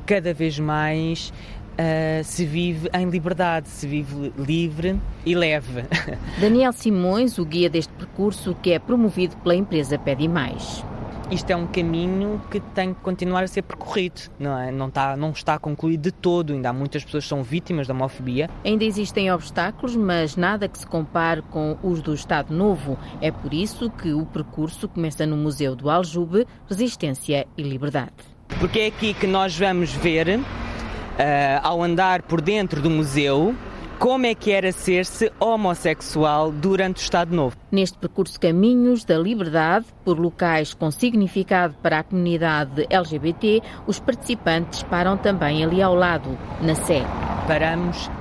[0.03, 1.31] Cada vez mais
[1.79, 5.85] uh, se vive em liberdade, se vive livre e leve.
[6.39, 10.83] Daniel Simões, o guia deste percurso que é promovido pela empresa Pede Mais
[11.31, 14.71] isto é um caminho que tem que continuar a ser percorrido, não é?
[14.71, 17.93] Não está, não está concluído de todo, ainda há muitas pessoas que são vítimas da
[17.93, 18.49] homofobia.
[18.65, 22.97] Ainda existem obstáculos, mas nada que se compare com os do Estado Novo.
[23.21, 28.13] É por isso que o percurso começa no Museu do Aljube, Resistência e Liberdade.
[28.59, 30.39] Porque é aqui que nós vamos ver
[31.61, 33.55] ao andar por dentro do museu,
[33.99, 37.57] como é que era ser-se homossexual durante o Estado Novo.
[37.69, 44.83] Neste percurso Caminhos da Liberdade, por locais com significado para a comunidade LGBT, os participantes
[44.83, 47.03] param também ali ao lado, na Sé.
[47.45, 48.11] Paramos uh,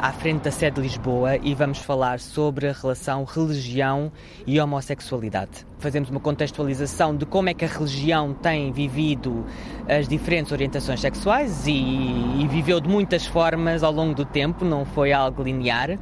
[0.00, 4.10] à frente da sede de Lisboa e vamos falar sobre a relação religião
[4.44, 5.69] e homossexualidade.
[5.80, 9.44] Fazemos uma contextualização de como é que a religião tem vivido
[9.88, 14.84] as diferentes orientações sexuais e, e viveu de muitas formas ao longo do tempo, não
[14.84, 15.98] foi algo linear.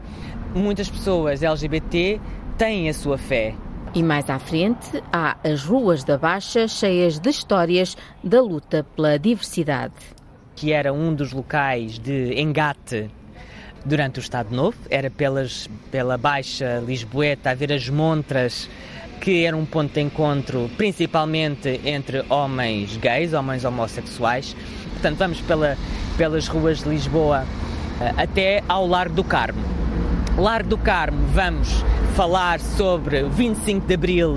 [0.55, 2.21] Muitas pessoas LGBT
[2.59, 3.55] têm a sua fé,
[3.95, 9.19] e mais à frente há as ruas da Baixa cheias de histórias da luta pela
[9.19, 9.95] diversidade.
[10.55, 13.11] Que era um dos locais de engate
[13.85, 18.69] durante o Estado Novo, era pelas, pela Baixa Lisboeta, a ver as montras
[19.19, 24.57] que era um ponto de encontro principalmente entre homens gays, homens homossexuais.
[24.93, 25.77] Portanto, vamos pela,
[26.17, 27.45] pelas ruas de Lisboa
[28.01, 29.63] eh, até ao Largo do Carmo.
[30.37, 31.85] Largo do Carmo, vamos
[32.19, 34.35] falar sobre 25 de Abril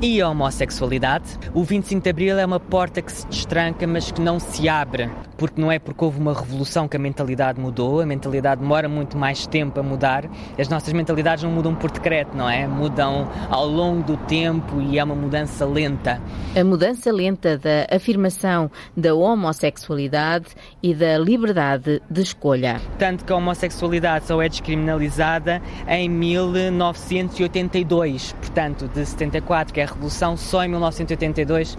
[0.00, 1.36] e a homossexualidade.
[1.52, 5.10] O 25 de Abril é uma porta que se destranca, mas que não se abre,
[5.36, 9.18] porque não é porque houve uma revolução que a mentalidade mudou, a mentalidade demora muito
[9.18, 10.30] mais tempo a mudar.
[10.56, 12.68] As nossas mentalidades não mudam por decreto, não é?
[12.68, 16.22] Mudam ao longo do tempo e é uma mudança lenta.
[16.54, 20.46] A mudança lenta da afirmação da homossexualidade
[20.80, 22.80] e da liberdade de escolha.
[22.96, 29.84] Tanto que a homossexualidade só é descriminalizada em 1900 1982, portanto, de 74, que é
[29.84, 31.76] a Revolução, só em 1982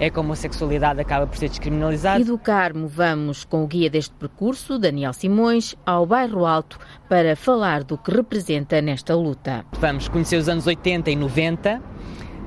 [0.00, 2.20] é que a homossexualidade acaba por ser descriminalizada.
[2.20, 7.34] E do Carmo vamos com o guia deste percurso, Daniel Simões, ao Bairro Alto para
[7.34, 9.64] falar do que representa nesta luta.
[9.80, 11.82] Vamos conhecer os anos 80 e 90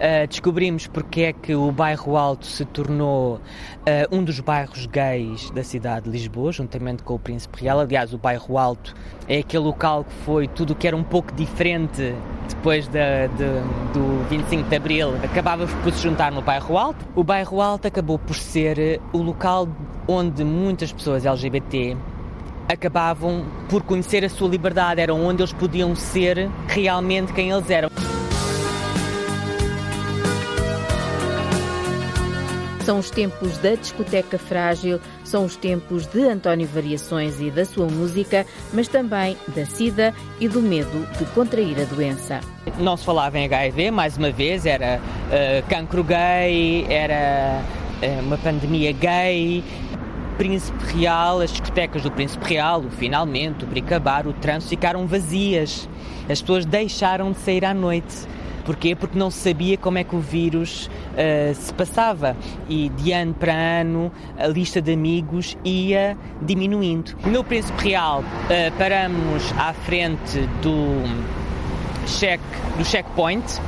[0.01, 3.39] Uh, descobrimos porque é que o bairro Alto se tornou uh,
[4.11, 7.79] um dos bairros gays da cidade de Lisboa, juntamente com o Príncipe Real.
[7.79, 8.95] Aliás, o bairro Alto
[9.27, 12.15] é aquele local que foi tudo o que era um pouco diferente
[12.49, 13.27] depois de,
[13.93, 17.05] do 25 de Abril, acabava por se juntar no bairro Alto.
[17.15, 19.67] O bairro Alto acabou por ser o local
[20.07, 21.95] onde muitas pessoas LGBT
[22.67, 28.10] acabavam por conhecer a sua liberdade, era onde eles podiam ser realmente quem eles eram.
[32.91, 37.87] São os tempos da discoteca frágil, são os tempos de António Variações e da sua
[37.87, 42.41] música, mas também da SIDA e do medo de contrair a doença.
[42.77, 47.63] Não se falava em HIV, mais uma vez, era uh, cancro gay, era
[48.03, 49.63] uh, uma pandemia gay,
[50.37, 55.87] Príncipe Real, as discotecas do Príncipe Real, o Finalmente, o Bricabar, o Trânsito ficaram vazias.
[56.29, 58.27] As pessoas deixaram de sair à noite.
[58.65, 58.95] Porquê?
[58.95, 62.35] Porque não se sabia como é que o vírus uh, se passava
[62.69, 67.15] e de ano para ano a lista de amigos ia diminuindo.
[67.25, 71.03] No Príncipe Real uh, paramos à frente do,
[72.07, 72.41] check,
[72.77, 73.61] do checkpoint,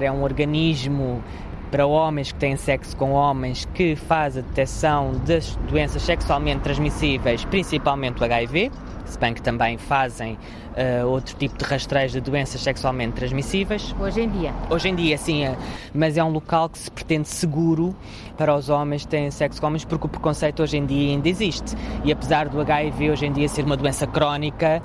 [0.00, 1.22] é um organismo
[1.70, 7.44] para homens que têm sexo com homens que faz a detecção das doenças sexualmente transmissíveis,
[7.44, 8.70] principalmente o HIV,
[9.04, 10.38] se bem que também fazem
[10.74, 13.94] uh, outro tipo de rastreios de doenças sexualmente transmissíveis.
[13.98, 14.52] Hoje em dia?
[14.70, 15.56] Hoje em dia, sim, é.
[15.94, 17.94] mas é um local que se pretende seguro
[18.36, 21.28] para os homens que têm sexo com homens, porque o preconceito hoje em dia ainda
[21.28, 21.76] existe.
[22.04, 24.82] E apesar do HIV hoje em dia ser uma doença crónica,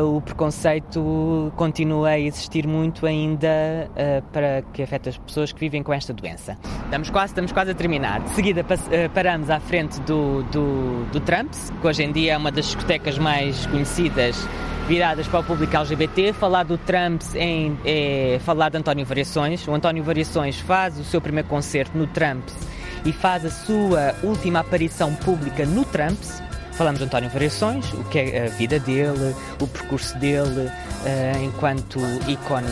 [0.00, 3.48] uh, o preconceito continua a existir muito ainda
[3.90, 6.56] uh, para que afeta as pessoas que vivem com esta doença.
[6.84, 8.20] Estamos quase, estamos quase a terminar.
[8.20, 8.64] De seguida
[9.14, 13.18] paramos à frente do, do, do Trumps, que hoje em dia é uma das discotecas
[13.18, 14.46] mais conhecidas
[14.86, 16.32] viradas para o público LGBT.
[16.32, 19.66] Falar do Trump em, é falar de António Variações.
[19.66, 22.44] O António Variações faz o seu primeiro concerto no Trump
[23.04, 26.18] e faz a sua última aparição pública no Trump.
[26.72, 31.98] Falamos de António Variações, o que é a vida dele, o percurso dele uh, enquanto
[32.26, 32.66] ícone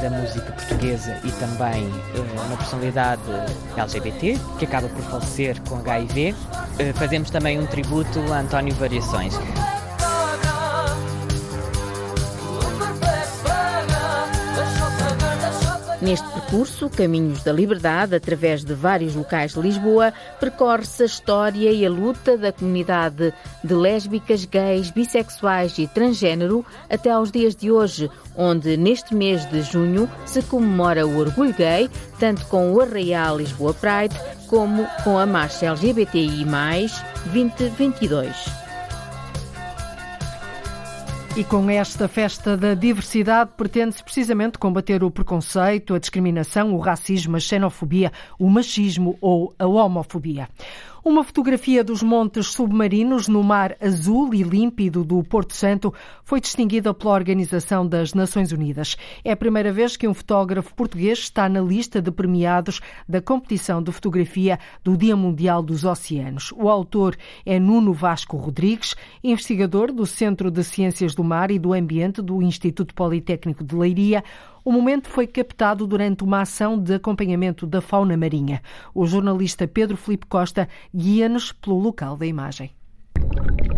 [0.00, 3.22] da música portuguesa e também uh, uma personalidade
[3.76, 6.32] LGBT, que acaba por falecer com HIV.
[6.32, 9.34] Uh, fazemos também um tributo a António Variações.
[16.06, 21.84] Neste percurso, Caminhos da Liberdade, através de vários locais de Lisboa, percorre-se a história e
[21.84, 28.08] a luta da comunidade de lésbicas, gays, bissexuais e transgênero até aos dias de hoje,
[28.36, 31.90] onde neste mês de junho se comemora o orgulho gay,
[32.20, 34.14] tanto com o Arraial Lisboa Pride
[34.46, 36.44] como com a Marcha LGBTI+,
[37.32, 38.65] 2022.
[41.36, 47.36] E com esta festa da diversidade pretende-se precisamente combater o preconceito, a discriminação, o racismo,
[47.36, 50.48] a xenofobia, o machismo ou a homofobia.
[51.08, 56.92] Uma fotografia dos montes submarinos no mar azul e límpido do Porto Santo foi distinguida
[56.92, 58.96] pela Organização das Nações Unidas.
[59.24, 63.80] É a primeira vez que um fotógrafo português está na lista de premiados da competição
[63.80, 66.52] de fotografia do Dia Mundial dos Oceanos.
[66.56, 71.72] O autor é Nuno Vasco Rodrigues, investigador do Centro de Ciências do Mar e do
[71.72, 74.24] Ambiente do Instituto Politécnico de Leiria.
[74.66, 78.60] O momento foi captado durante uma ação de acompanhamento da fauna marinha.
[78.92, 82.72] O jornalista Pedro Felipe Costa guia-nos pelo local da imagem.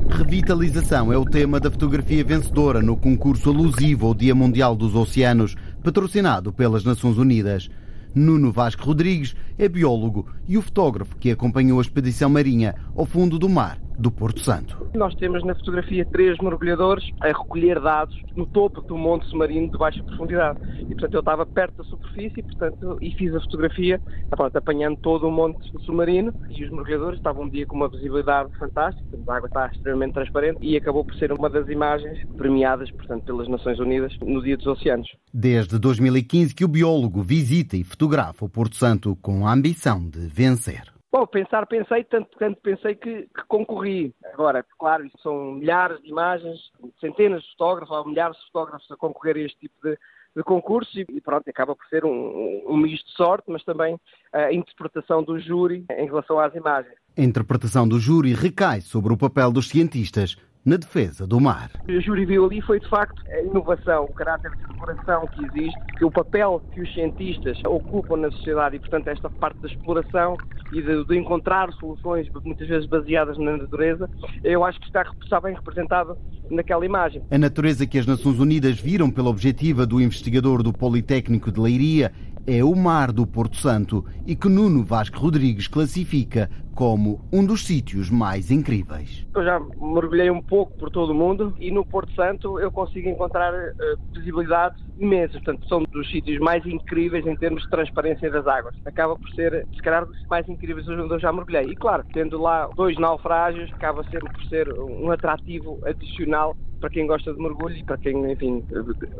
[0.08, 5.54] Revitalização é o tema da fotografia vencedora no concurso alusivo ao Dia Mundial dos Oceanos,
[5.84, 7.68] patrocinado pelas Nações Unidas.
[8.14, 13.38] Nuno Vasco Rodrigues é biólogo e o fotógrafo que acompanhou a expedição marinha ao fundo
[13.38, 14.88] do mar do Porto Santo.
[14.94, 19.76] Nós temos na fotografia três mergulhadores a recolher dados no topo do monte submarino de
[19.76, 20.60] baixa profundidade.
[20.82, 25.26] E, portanto, eu estava perto da superfície portanto, e fiz a fotografia pronto, apanhando todo
[25.26, 29.48] o monte submarino e os mergulhadores estavam um dia com uma visibilidade fantástica, a água
[29.48, 34.16] está extremamente transparente e acabou por ser uma das imagens premiadas portanto, pelas Nações Unidas
[34.22, 35.08] no Dia dos Oceanos.
[35.34, 40.20] Desde 2015 que o biólogo visita e fotografa o Porto Santo com a ambição de
[40.26, 40.92] vencer.
[41.10, 44.14] Bom, pensar pensei, tanto, tanto pensei que, que, concorri.
[44.34, 49.36] Agora, claro, são milhares de imagens, centenas de fotógrafos, ou milhares de fotógrafos a concorrer
[49.36, 49.98] a este tipo de,
[50.36, 53.98] de concurso e, pronto, acaba por ser um, um misto de sorte, mas também
[54.34, 56.94] a interpretação do júri em relação às imagens.
[57.16, 60.36] A interpretação do júri recai sobre o papel dos cientistas
[60.68, 61.70] na defesa do mar.
[61.88, 65.80] O júri viu ali foi, de facto, a inovação, o caráter de exploração que existe,
[65.96, 70.36] que o papel que os cientistas ocupam na sociedade e, portanto, esta parte da exploração
[70.70, 74.10] e de, de encontrar soluções muitas vezes baseadas na natureza,
[74.44, 76.18] eu acho que está, está bem representado
[76.50, 77.22] naquela imagem.
[77.30, 82.12] A natureza que as Nações Unidas viram pela objetiva do investigador do Politécnico de Leiria
[82.46, 87.66] é o mar do Porto Santo e que Nuno Vasco Rodrigues classifica como um dos
[87.66, 89.26] sítios mais incríveis.
[89.34, 93.08] Eu já mergulhei um pouco por todo o mundo e no Porto Santo eu consigo
[93.08, 95.32] encontrar uh, visibilidade imensa.
[95.32, 98.76] Portanto, são dos sítios mais incríveis em termos de transparência das águas.
[98.84, 101.64] Acaba por ser, se calhar, dos mais incríveis onde eu já mergulhei.
[101.64, 107.06] E claro, tendo lá dois naufrágios, acaba sempre por ser um atrativo adicional para quem
[107.06, 108.62] gosta de mergulho e para quem, enfim,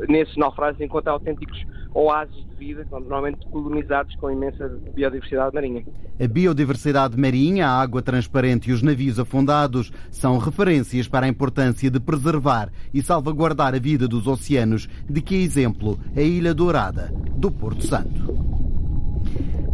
[0.07, 5.83] nesses naufrágios encontra autênticos oásis de vida, normalmente colonizados com imensa biodiversidade marinha.
[6.19, 11.89] A biodiversidade marinha, a água transparente e os navios afundados são referências para a importância
[11.89, 17.11] de preservar e salvaguardar a vida dos oceanos, de que é exemplo a Ilha Dourada
[17.35, 18.38] do Porto Santo.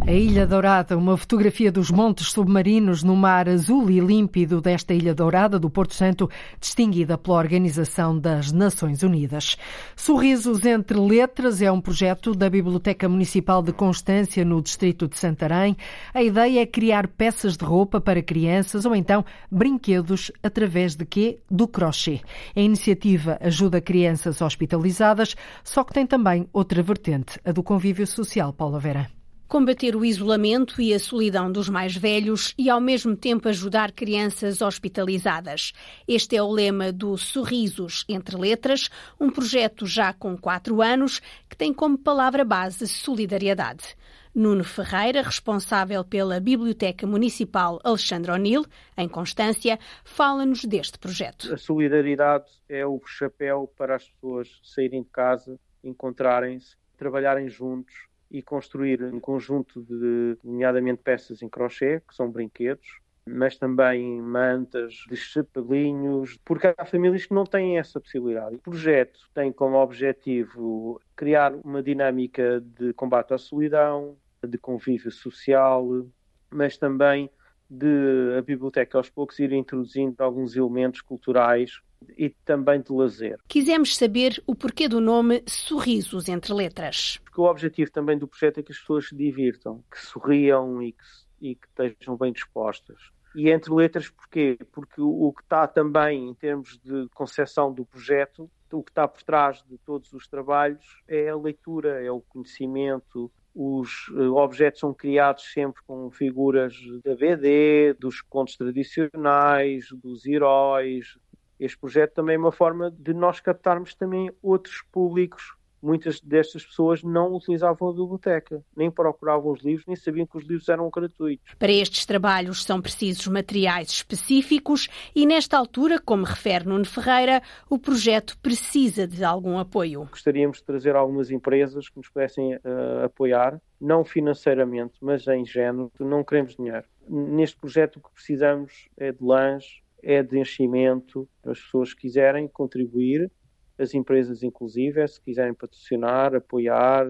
[0.08, 5.12] A Ilha Dourada, uma fotografia dos montes submarinos no mar azul e límpido desta Ilha
[5.12, 9.56] Dourada do Porto Santo, distinguida pela Organização das Nações Unidas.
[9.96, 15.76] Sorrisos entre Letras é um projeto da Biblioteca Municipal de Constância, no distrito de Santarém.
[16.14, 21.40] A ideia é criar peças de roupa para crianças ou então brinquedos através de quê?
[21.50, 22.20] Do crochê.
[22.54, 28.52] A iniciativa ajuda crianças hospitalizadas, só que tem também outra vertente, a do convívio social,
[28.52, 29.15] Paula Vera
[29.48, 34.60] combater o isolamento e a solidão dos mais velhos e, ao mesmo tempo, ajudar crianças
[34.60, 35.72] hospitalizadas.
[36.06, 38.90] Este é o lema do Sorrisos Entre Letras,
[39.20, 43.96] um projeto já com quatro anos que tem como palavra base solidariedade.
[44.34, 51.54] Nuno Ferreira, responsável pela Biblioteca Municipal Alexandre O'Neill, em Constância, fala-nos deste projeto.
[51.54, 57.94] A solidariedade é o chapéu para as pessoas saírem de casa, encontrarem-se, trabalharem juntos
[58.30, 64.94] e construir um conjunto de, nomeadamente, peças em crochê, que são brinquedos, mas também mantas
[65.08, 68.56] de chapelinhos, porque há famílias que não têm essa possibilidade.
[68.56, 74.16] O projeto tem como objetivo criar uma dinâmica de combate à solidão,
[74.46, 76.06] de convívio social,
[76.50, 77.28] mas também
[77.68, 81.80] de a biblioteca aos poucos ir introduzindo alguns elementos culturais
[82.16, 83.38] e também de lazer.
[83.48, 87.18] Quisemos saber o porquê do nome Sorrisos entre Letras.
[87.24, 90.92] Porque o objetivo também do projeto é que as pessoas se divirtam, que sorriam e
[90.92, 91.04] que,
[91.40, 92.96] e que estejam bem dispostas.
[93.34, 94.56] E entre letras porquê?
[94.72, 99.22] Porque o, que está também em termos de concepção do projeto, o que está por
[99.22, 104.92] trás de todos os trabalhos é a leitura, é o conhecimento, os uh, objetos são
[104.92, 111.18] criados sempre com figuras da BD, dos contos tradicionais, dos heróis,
[111.58, 115.56] este projeto também é uma forma de nós captarmos também outros públicos.
[115.82, 120.44] Muitas destas pessoas não utilizavam a biblioteca, nem procuravam os livros, nem sabiam que os
[120.44, 121.54] livros eram gratuitos.
[121.58, 127.78] Para estes trabalhos são precisos materiais específicos e, nesta altura, como refere Nuno Ferreira, o
[127.78, 130.08] projeto precisa de algum apoio.
[130.10, 135.92] Gostaríamos de trazer algumas empresas que nos pudessem uh, apoiar, não financeiramente, mas em género.
[136.00, 136.84] Não queremos dinheiro.
[137.08, 141.28] Neste projeto o que precisamos é de lãs, é de enchimento.
[141.44, 143.28] As pessoas quiserem contribuir,
[143.76, 147.04] as empresas inclusive, se quiserem patrocinar, apoiar,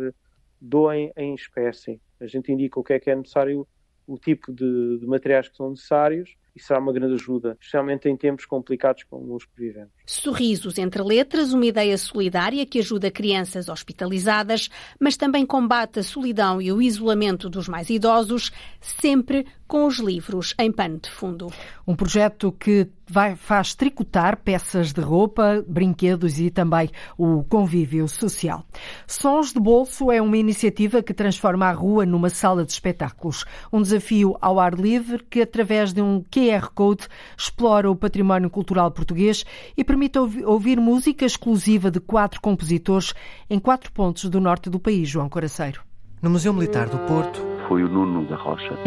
[0.58, 2.00] doem em espécie.
[2.18, 3.68] A gente indica o que é que é necessário,
[4.06, 8.16] o tipo de, de materiais que são necessários e será uma grande ajuda, especialmente em
[8.16, 9.90] tempos complicados como os que vivemos.
[10.06, 16.60] Sorrisos entre letras, uma ideia solidária que ajuda crianças hospitalizadas, mas também combate a solidão
[16.62, 18.50] e o isolamento dos mais idosos,
[18.80, 21.52] sempre com os livros em pano de fundo.
[21.86, 28.64] Um projeto que vai, faz tricotar peças de roupa, brinquedos e também o convívio social.
[29.06, 33.44] Sons de Bolso é uma iniciativa que transforma a rua numa sala de espetáculos.
[33.72, 38.90] Um desafio ao ar livre que, através de um QR Code, explora o património cultural
[38.92, 39.44] português
[39.76, 43.12] e permite ouvir música exclusiva de quatro compositores
[43.50, 45.80] em quatro pontos do norte do país, João Coraceiro.
[46.22, 47.44] No Museu Militar do Porto.
[47.68, 48.78] Foi o Nuno da Rocha.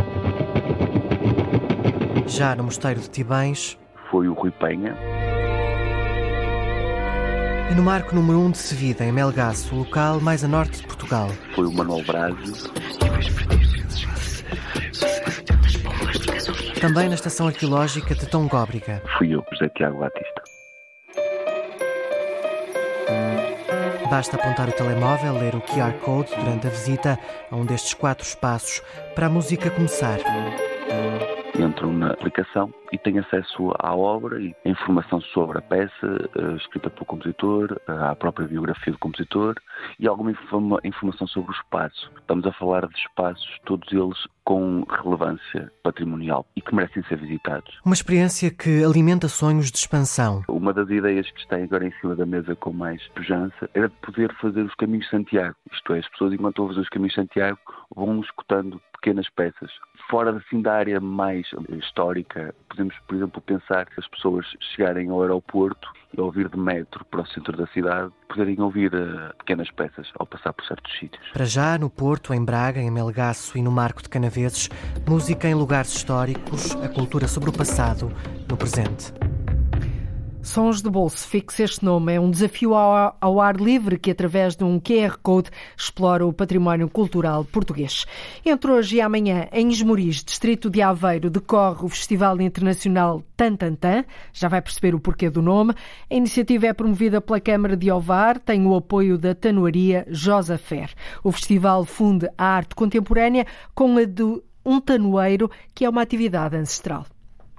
[2.26, 3.78] Já no Mosteiro de Tibães
[4.10, 4.96] foi o Rui Penha.
[7.70, 10.82] E no marco número 1 um de Sevida, em Melgaço, o local mais a norte
[10.82, 11.30] de Portugal.
[11.54, 12.70] Foi o Manuel Brazzi.
[16.82, 19.04] Também na estação arqueológica de Tongóbriga.
[19.18, 20.44] Fui eu, José Tiago Batista.
[24.10, 27.20] Basta apontar o telemóvel, ler o QR Code durante a visita
[27.52, 28.82] a um destes quatro espaços
[29.14, 30.20] para a música começar
[31.62, 36.56] entram na aplicação e têm acesso à obra e a informação sobre a peça, eh,
[36.56, 39.56] escrita pelo compositor, à própria biografia do compositor
[40.00, 40.32] e alguma
[40.84, 42.12] informação sobre o espaço.
[42.20, 47.80] Estamos a falar de espaços, todos eles com relevância patrimonial e que merecem ser visitados.
[47.86, 50.44] Uma experiência que alimenta sonhos de expansão.
[50.48, 53.96] Uma das ideias que está agora em cima da mesa com mais pujança era de
[53.98, 55.56] poder fazer os caminhos de Santiago.
[55.72, 57.60] Isto é, as pessoas, enquanto a fazer os caminhos de Santiago,
[57.96, 59.72] vão escutando pequenas peças.
[60.10, 65.22] Fora assim, da área mais histórica, podemos, por exemplo, pensar que as pessoas chegarem ao
[65.22, 69.70] aeroporto e ao vir de metro para o centro da cidade, poderem ouvir uh, pequenas
[69.72, 71.24] peças ao passar por certos sítios.
[71.32, 74.70] Para já, no Porto, em Braga, em Melgaço e no Marco de Canaveses,
[75.08, 78.12] música em lugares históricos, a cultura sobre o passado
[78.50, 79.14] no presente.
[80.42, 82.14] Sons de Bolso, fixe este nome.
[82.14, 86.90] É um desafio ao, ar livre que, através de um QR Code, explora o património
[86.90, 88.06] cultural português.
[88.46, 94.06] Entre hoje e amanhã, em Esmoriz, distrito de Aveiro, decorre o Festival Internacional Tantantan.
[94.32, 95.74] Já vai perceber o porquê do nome.
[96.10, 100.90] A iniciativa é promovida pela Câmara de Ovar, tem o apoio da Tanoaria Josa Fer.
[101.22, 104.24] O festival funde a arte contemporânea com a de
[104.66, 107.06] um tanoeiro, que é uma atividade ancestral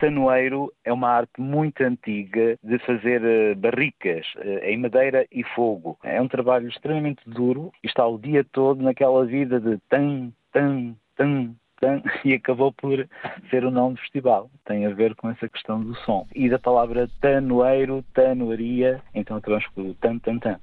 [0.00, 5.98] tanoeiro é uma arte muito antiga de fazer eh, barricas eh, em madeira e fogo.
[6.02, 10.96] É um trabalho extremamente duro e está o dia todo naquela vida de tan, tan,
[11.16, 11.54] tan,
[12.24, 13.06] e acabou por
[13.50, 14.50] ser o nome do festival.
[14.64, 16.26] Tem a ver com essa questão do som.
[16.34, 20.60] E da palavra tanoeiro, tanoaria, então por tan, tan, tan.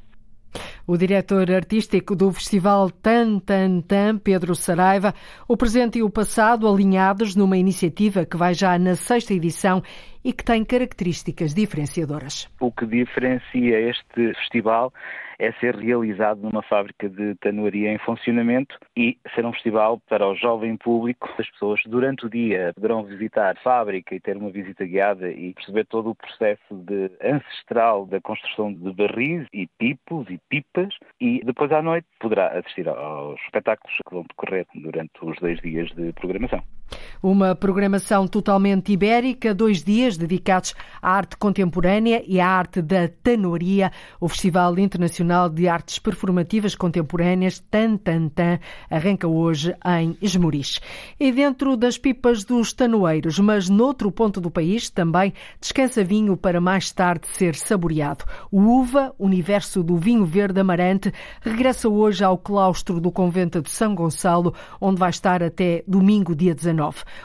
[0.90, 5.14] O diretor artístico do Festival Tan Tan Tan, Pedro Saraiva,
[5.46, 9.84] o presente e o passado alinhados numa iniciativa que vai já na sexta edição
[10.24, 12.48] e que tem características diferenciadoras.
[12.62, 14.94] O que diferencia este festival
[15.40, 20.36] é ser realizado numa fábrica de tanoaria em funcionamento e ser um festival para o
[20.36, 21.30] jovem público.
[21.38, 25.54] As pessoas durante o dia poderão visitar a fábrica e ter uma visita guiada e
[25.54, 31.42] perceber todo o processo de ancestral da construção de barris e pipos e pipas e
[31.44, 36.14] depois à noite poderá assistir aos espetáculos que vão decorrer durante os dois dias de
[36.14, 36.77] programação.
[37.22, 43.92] Uma programação totalmente ibérica, dois dias dedicados à arte contemporânea e à arte da tanoria.
[44.22, 48.60] O Festival Internacional de Artes Performativas Contemporâneas, Tan Tan Tan,
[48.90, 50.80] arranca hoje em Esmoriz.
[51.20, 56.62] E dentro das pipas dos tanoeiros, mas noutro ponto do país, também descansa vinho para
[56.62, 58.24] mais tarde ser saboreado.
[58.52, 61.12] O Uva, universo do vinho verde amarante,
[61.42, 66.54] regressa hoje ao claustro do convento de São Gonçalo, onde vai estar até domingo, dia
[66.54, 66.77] 19.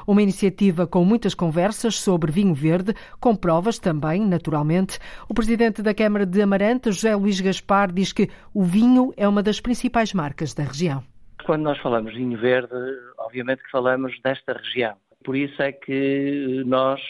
[0.06, 4.98] Uma iniciativa com muitas conversas sobre vinho verde, com provas também, naturalmente.
[5.28, 9.42] O presidente da Câmara de Amarante, José Luís Gaspar, diz que o vinho é uma
[9.42, 11.02] das principais marcas da região.
[11.44, 12.74] Quando nós falamos de vinho verde,
[13.18, 14.96] obviamente que falamos desta região.
[15.24, 17.00] Por isso é que nós,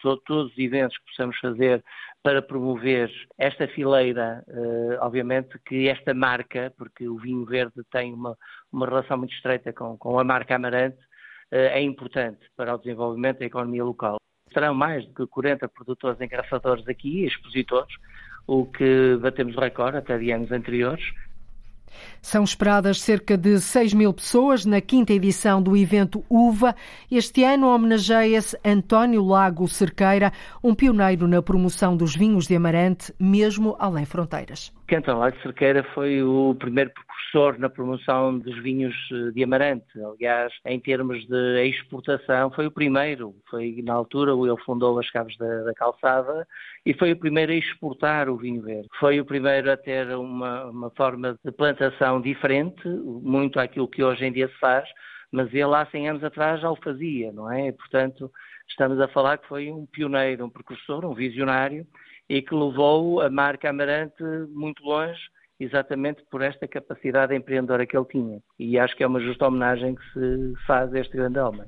[0.00, 1.84] todos os eventos que possamos fazer
[2.22, 4.44] para promover esta fileira,
[5.00, 8.36] obviamente que esta marca, porque o vinho verde tem uma,
[8.72, 11.09] uma relação muito estreita com, com a marca Amarante, eh,
[11.50, 14.18] é importante para o desenvolvimento da economia local.
[14.52, 17.94] Serão mais de 40 produtores engraçadores aqui, expositores,
[18.46, 21.04] o que batemos o recorde até de anos anteriores,
[22.20, 26.74] são esperadas cerca de 6 mil pessoas na quinta edição do evento UVA.
[27.10, 30.32] Este ano homenageia-se António Lago Cerqueira,
[30.62, 34.72] um pioneiro na promoção dos vinhos de Amarante, mesmo além fronteiras.
[34.92, 36.90] António Lago Cerqueira foi o primeiro
[37.30, 39.86] precursor na promoção dos vinhos eh, de Amarante.
[40.02, 43.34] Aliás, em termos de exportação, foi o primeiro.
[43.48, 46.46] Foi na altura ele fundou as Caves da, da Calçada
[46.84, 48.88] e foi o primeiro a exportar o vinho verde.
[48.98, 54.24] Foi o primeiro a ter uma, uma forma de plantação diferente, muito àquilo que hoje
[54.24, 54.88] em dia se faz,
[55.32, 57.72] mas ele há 100 anos atrás já o fazia, não é?
[57.72, 58.30] Portanto,
[58.68, 61.86] estamos a falar que foi um pioneiro, um precursor, um visionário
[62.28, 64.22] e que levou a marca Amarante
[64.52, 65.20] muito longe
[65.60, 68.40] exatamente por esta capacidade empreendedora que ele tinha.
[68.58, 71.66] E acho que é uma justa homenagem que se faz a este grande homem.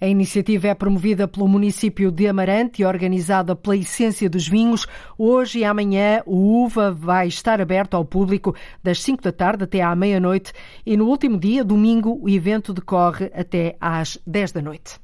[0.00, 4.86] A iniciativa é promovida pelo município de Amarante e organizada pela Essência dos Vinhos.
[5.18, 9.82] Hoje e amanhã o UVA vai estar aberto ao público das 5 da tarde até
[9.82, 10.54] à meia-noite
[10.86, 14.98] e no último dia, domingo, o evento decorre até às 10 da noite.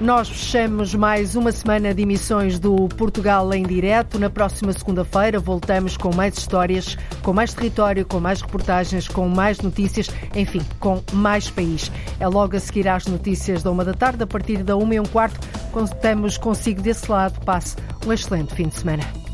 [0.00, 4.18] Nós fechamos mais uma semana de emissões do Portugal em direto.
[4.18, 9.58] Na próxima segunda-feira voltamos com mais histórias, com mais território, com mais reportagens, com mais
[9.60, 11.90] notícias, enfim, com mais país.
[12.20, 15.00] É logo a seguir às notícias da uma da tarde, a partir da uma e
[15.00, 15.40] um quarto.
[15.72, 17.40] Contamos consigo desse lado.
[17.40, 17.76] Passe
[18.06, 19.25] um excelente fim de semana.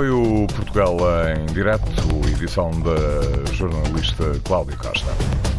[0.00, 0.96] Foi o Portugal
[1.36, 1.84] em direto,
[2.26, 5.49] edição da jornalista Cláudia Costa.